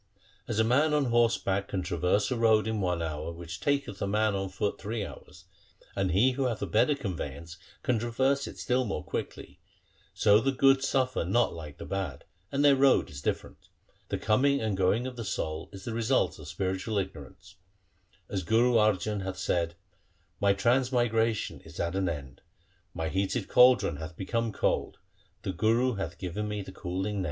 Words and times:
2' 0.47 0.47
As 0.53 0.59
a 0.59 0.63
man 0.63 0.95
on 0.95 1.05
horseback 1.05 1.67
can 1.67 1.83
traverse 1.83 2.31
a 2.31 2.35
road 2.35 2.65
in 2.65 2.81
one 2.81 3.03
hour 3.03 3.31
which 3.31 3.59
taketh 3.59 4.01
a 4.01 4.07
man 4.07 4.33
on 4.33 4.49
foot 4.49 4.81
three 4.81 5.05
hours, 5.05 5.45
and 5.95 6.09
he 6.09 6.31
who 6.31 6.45
hath 6.45 6.59
a 6.59 6.65
better 6.65 6.95
conveyance 6.95 7.57
can 7.83 7.99
traverse 7.99 8.47
it 8.47 8.57
still 8.57 8.83
more 8.83 9.03
quickly, 9.03 9.59
so 10.11 10.39
the 10.39 10.51
good 10.51 10.83
suffer 10.83 11.23
not 11.23 11.53
like 11.53 11.77
the 11.77 11.85
bad, 11.85 12.23
and 12.51 12.65
their 12.65 12.75
road 12.75 13.11
is 13.11 13.21
different. 13.21 13.69
The 14.09 14.17
coming 14.17 14.59
and 14.59 14.75
going 14.75 15.05
of 15.05 15.17
the 15.17 15.23
soul 15.23 15.69
is 15.71 15.85
the 15.85 15.93
result 15.93 16.39
of 16.39 16.47
spiritual 16.47 16.97
ignorance. 16.97 17.57
As 18.27 18.41
Guru 18.41 18.77
Arjan 18.77 19.21
hath 19.21 19.37
said:— 19.37 19.75
My 20.41 20.53
transmigration 20.53 21.59
is 21.61 21.79
at 21.79 21.95
an 21.95 22.09
end; 22.09 22.41
My 22.95 23.09
heated 23.09 23.47
caldron 23.47 23.97
hath 23.97 24.17
become 24.17 24.51
cold; 24.51 24.97
the 25.43 25.53
Guru 25.53 25.93
hath 25.97 26.17
given 26.17 26.47
me 26.47 26.63
the 26.63 26.71
cooling 26.71 26.73
Name. 26.73 26.73
3 26.73 26.73
1 26.73 26.89
Bilawa!. 26.89 27.03
2 27.03 27.09
Asa. 27.09 27.09
3 27.09 27.13
Maru. 27.13 27.19